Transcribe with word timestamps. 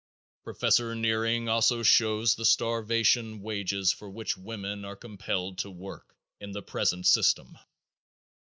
Professor 0.43 0.95
Nearing 0.95 1.47
also 1.47 1.83
shows 1.83 2.33
the 2.33 2.43
starvation 2.43 3.39
wages 3.43 3.91
for 3.91 4.09
which 4.09 4.35
women 4.35 4.83
are 4.83 4.95
compelled 4.95 5.59
to 5.59 5.69
work 5.69 6.15
in 6.39 6.53
the 6.53 6.63
present 6.63 7.05
system. 7.05 7.55